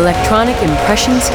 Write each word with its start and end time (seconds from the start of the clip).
Electronic 0.00 0.56
Impressions 0.62 1.28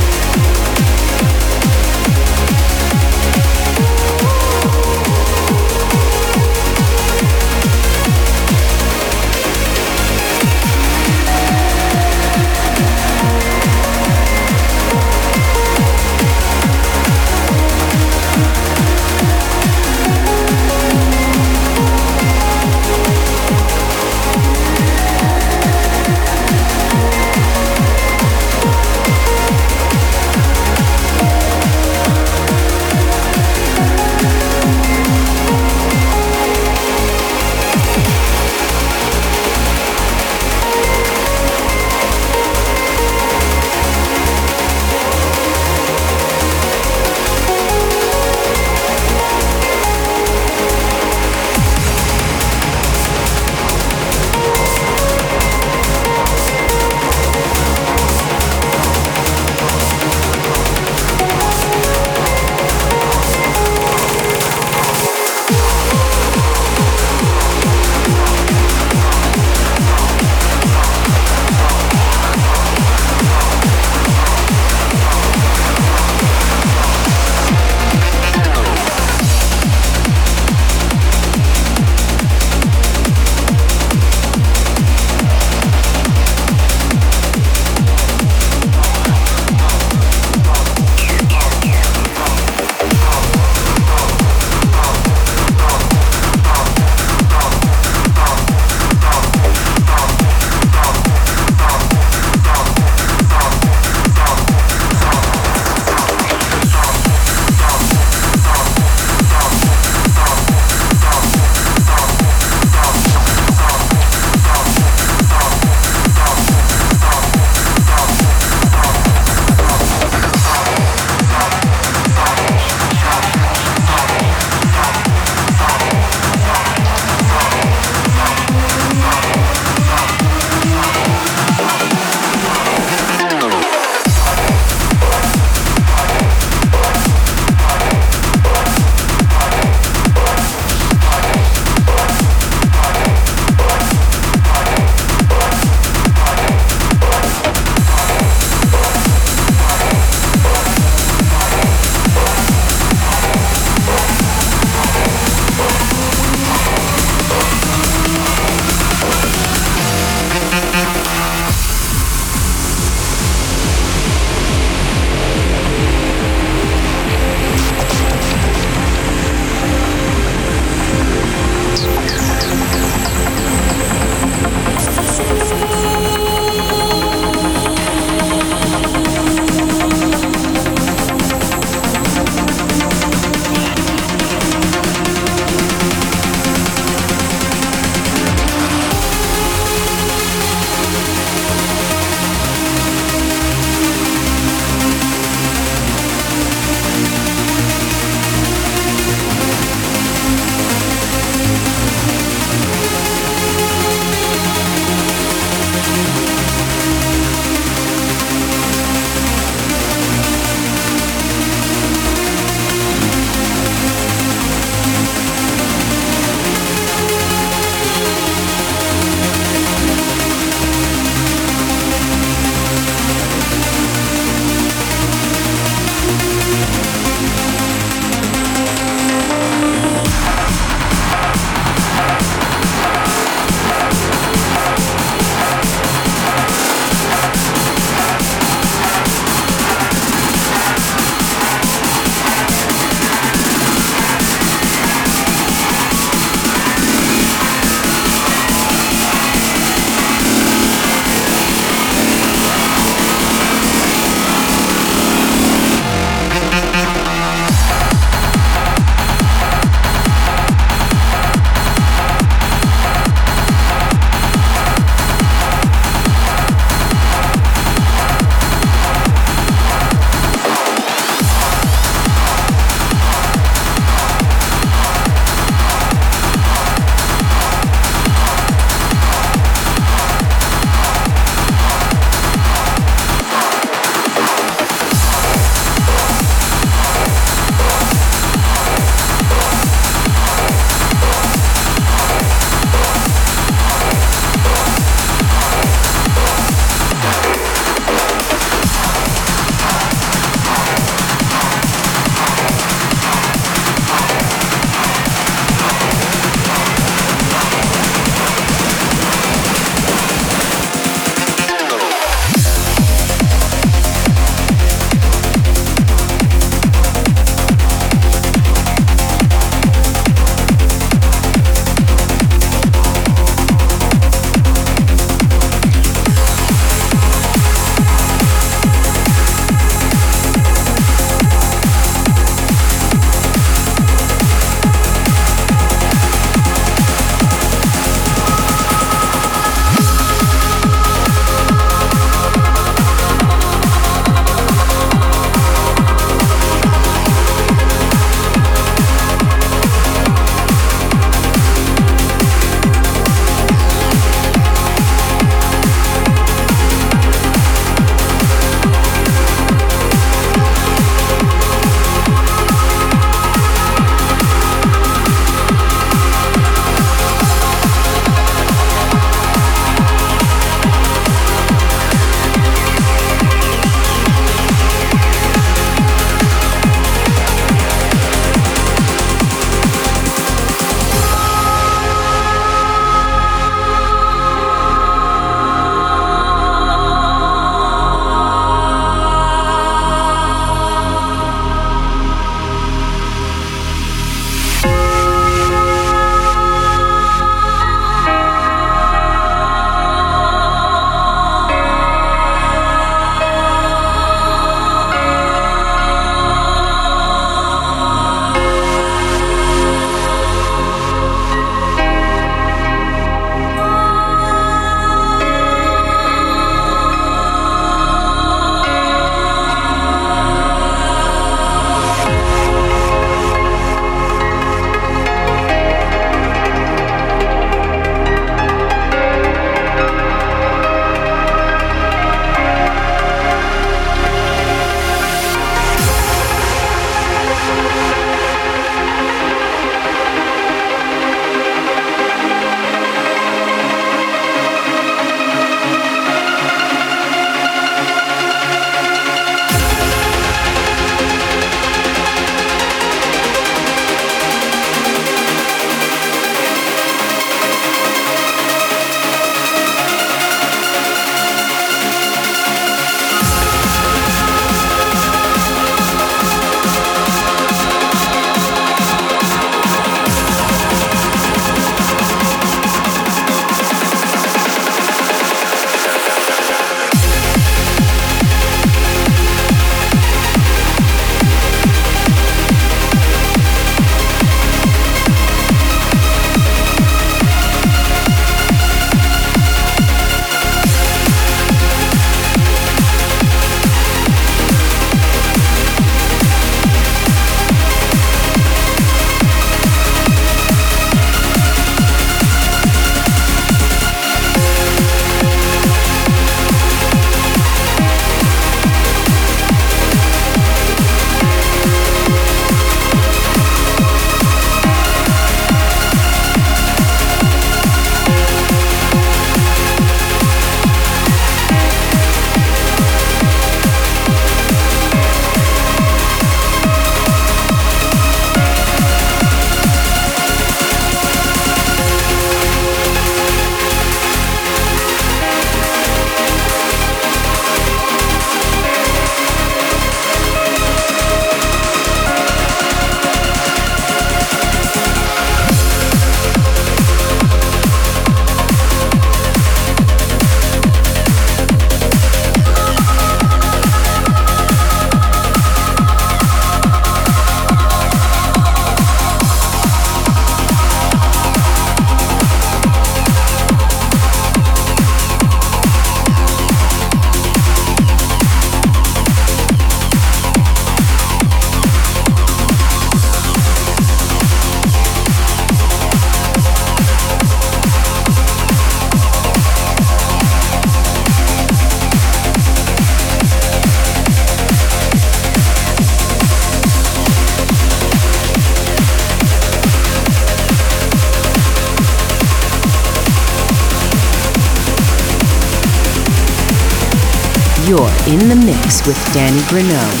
with 598.87 599.13
Danny 599.13 599.41
Grunow. 599.49 600.00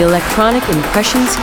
Electronic 0.00 0.66
Impressions. 0.70 1.36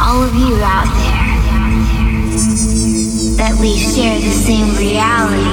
All 0.00 0.22
of 0.22 0.34
you 0.34 0.56
out 0.60 0.90
there 0.96 1.24
that 3.36 3.56
we 3.60 3.76
share 3.76 4.18
the 4.18 4.30
same 4.30 4.74
reality, 4.76 5.44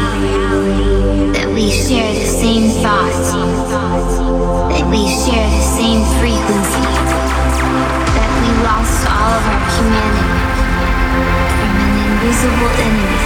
that 1.33 1.47
we 1.53 1.69
share 1.69 2.13
the 2.13 2.25
same 2.25 2.69
thoughts, 2.81 3.31
that 4.73 4.87
we 4.89 5.07
share 5.07 5.47
the 5.47 5.61
same 5.61 6.03
frequency, 6.19 6.30
invisible 12.21 12.69
enemy. 12.77 13.17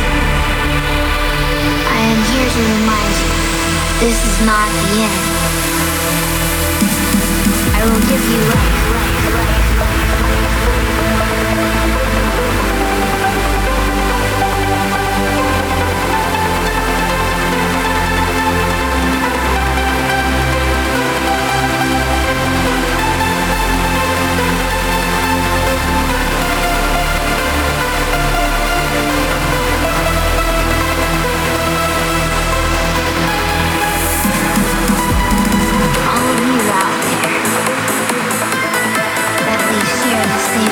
I 1.91 1.99
am 2.11 2.19
here 2.31 2.47
to 2.47 2.61
remind 2.75 3.13
you 3.19 3.31
this 3.99 4.15
is 4.23 4.45
not 4.45 4.67
the 4.71 5.03
end. 5.03 5.23
I 7.75 7.83
will 7.83 7.99
give 8.07 8.23
you 8.31 8.39
life. 8.55 9.14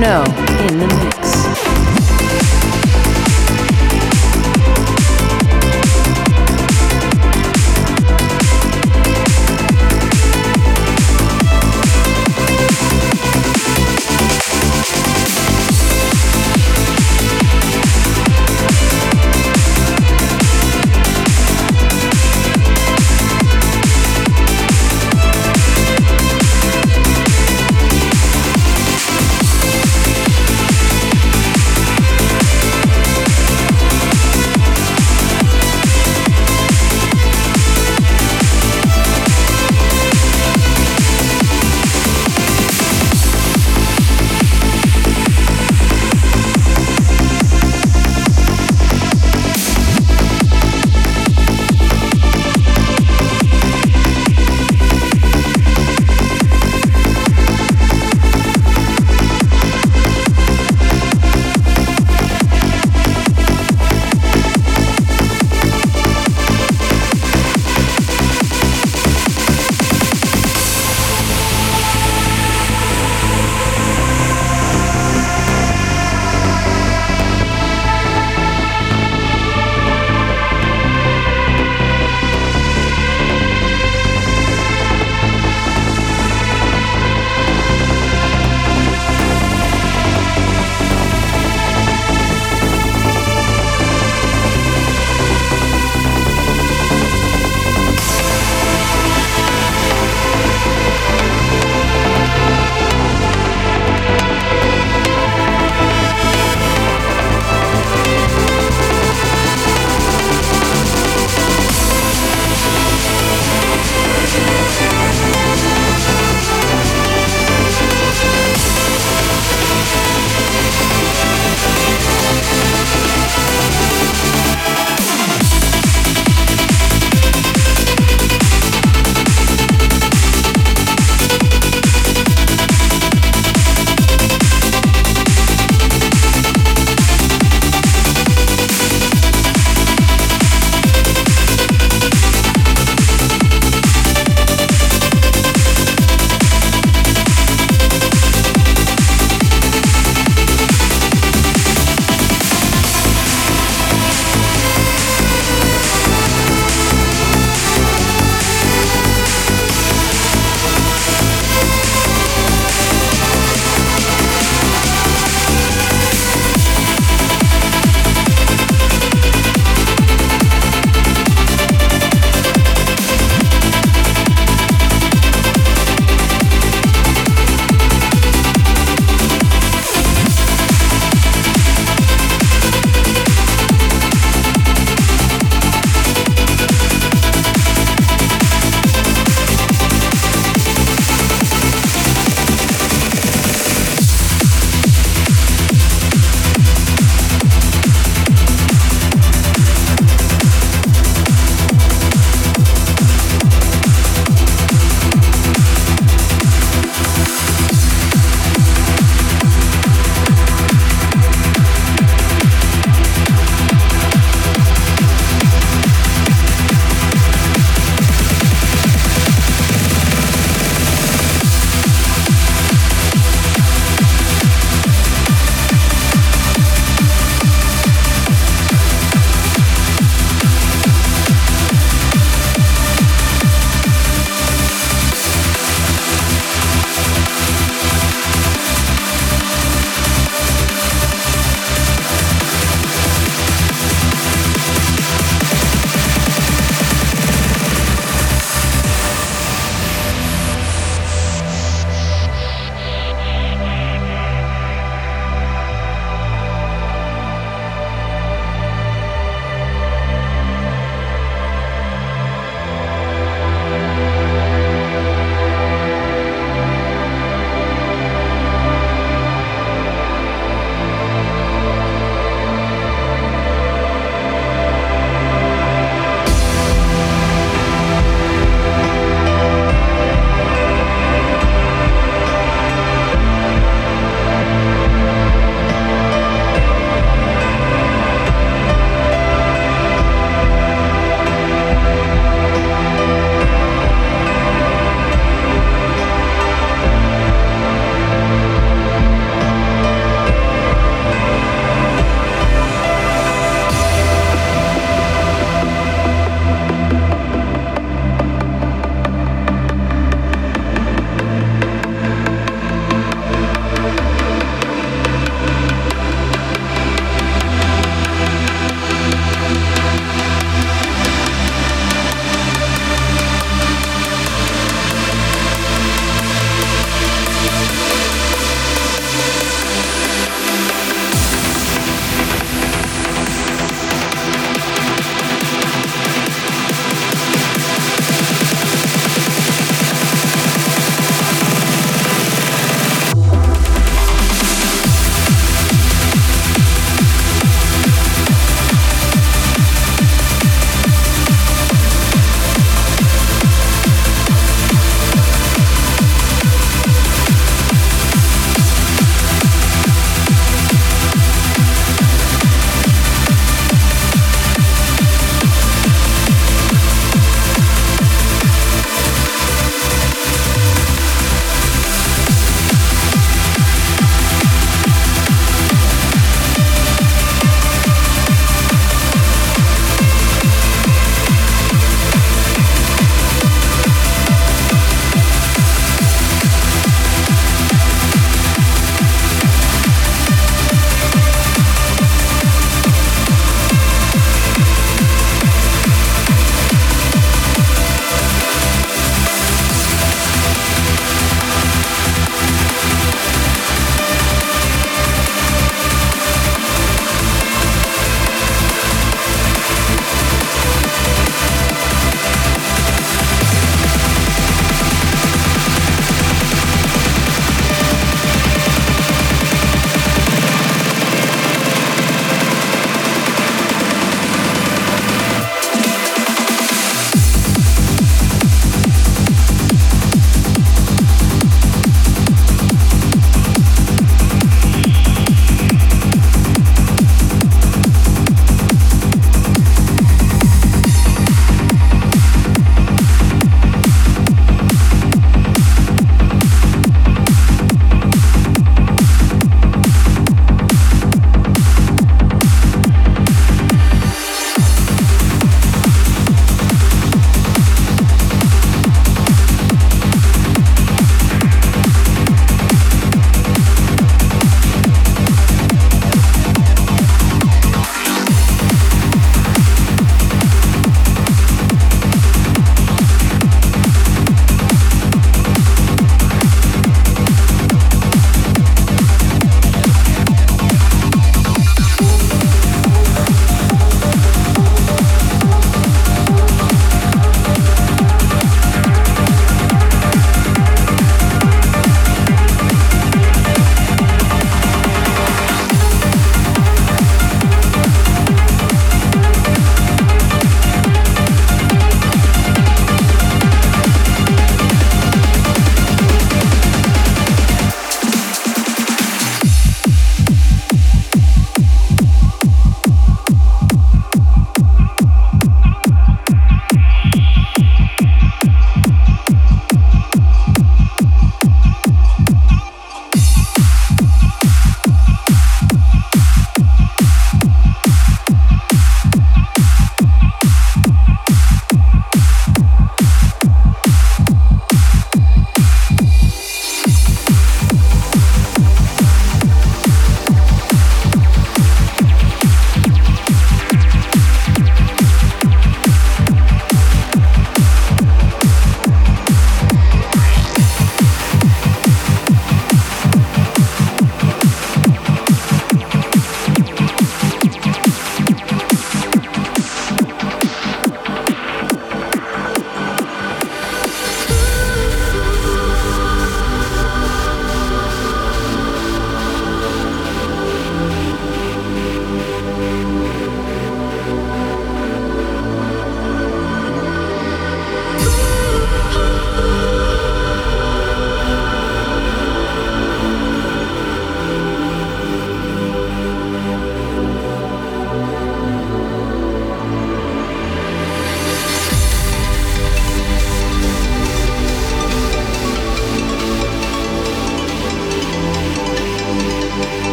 Danny 0.00 0.29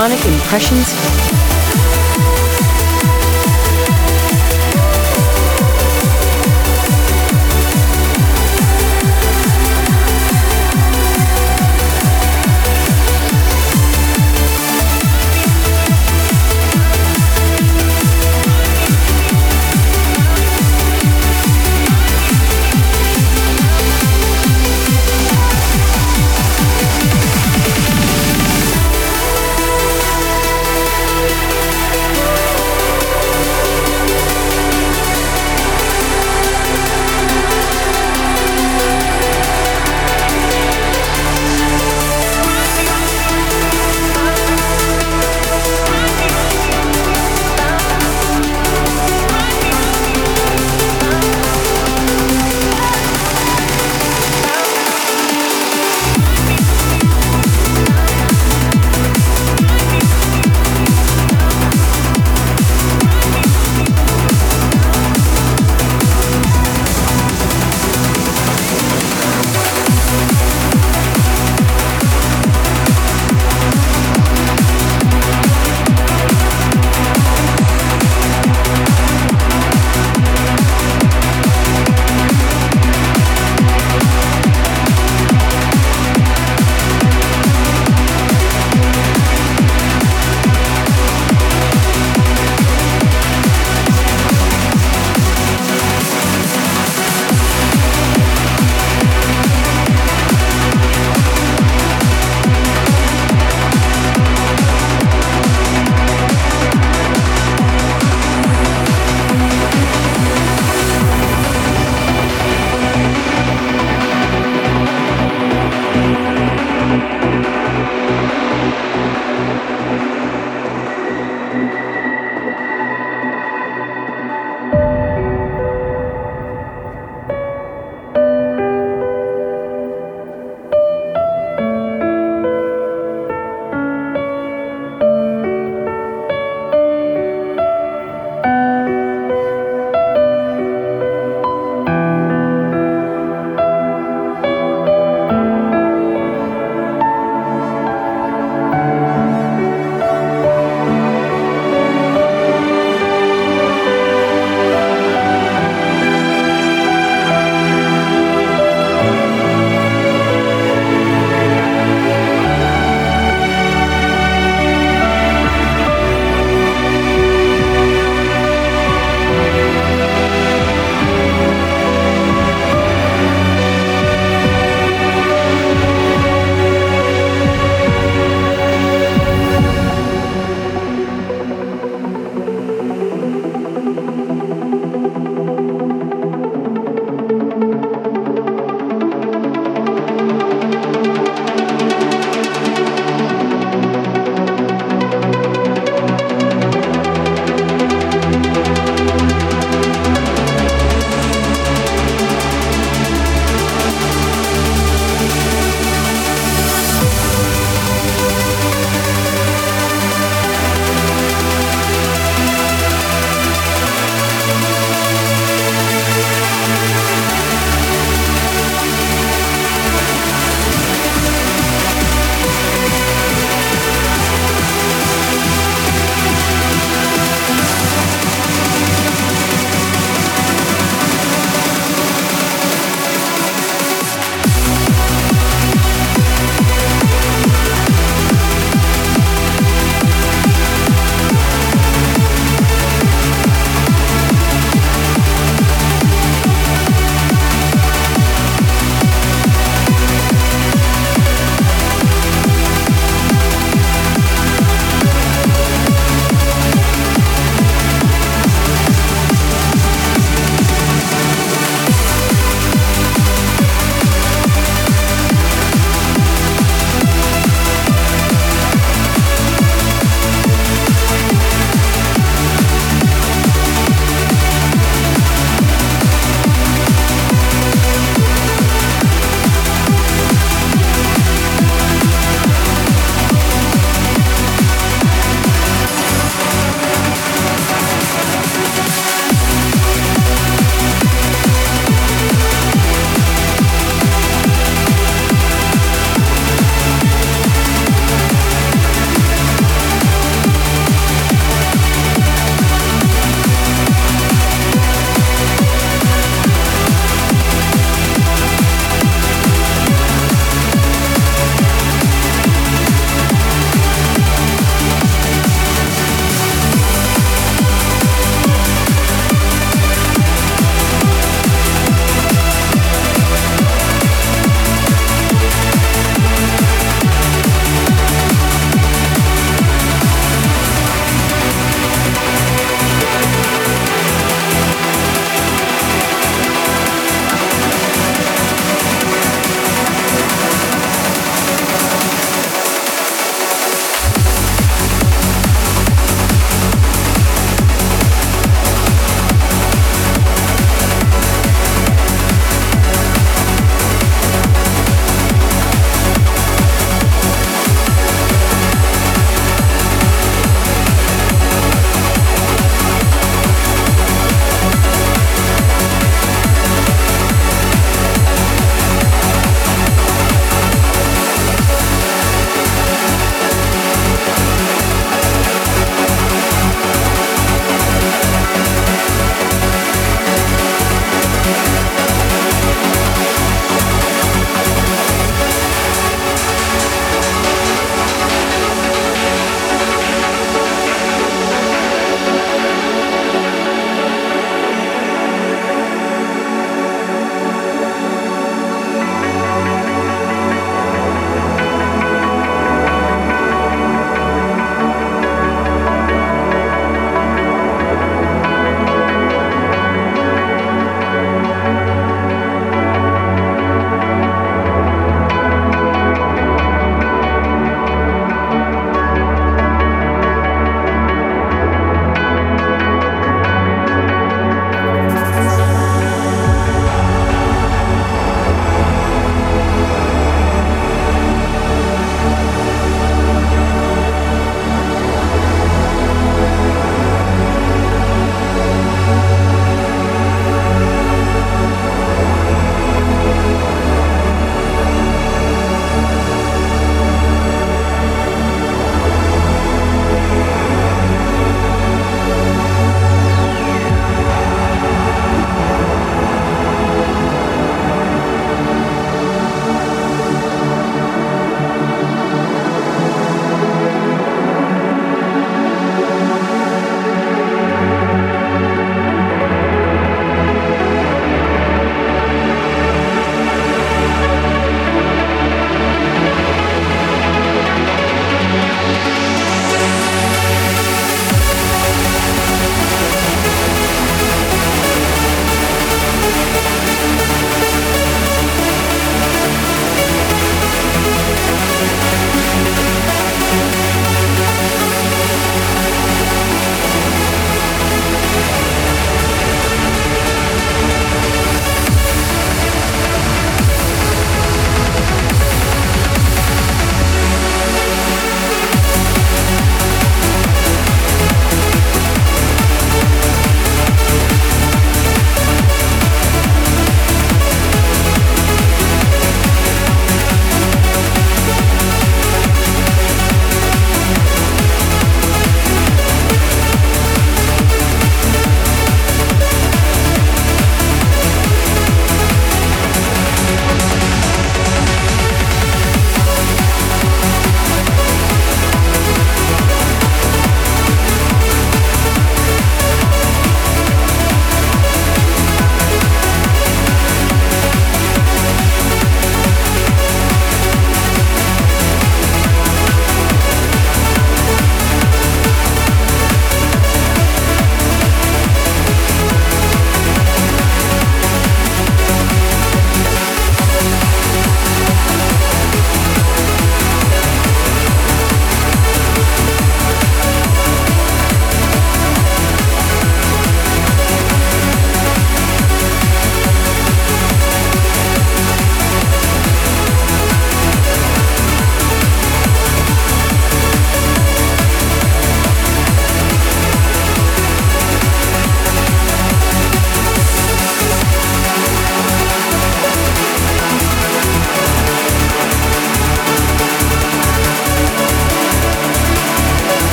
Electronic 0.00 0.24
Impressions 0.32 1.19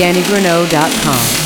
DannyGrunow.com. 0.00 1.39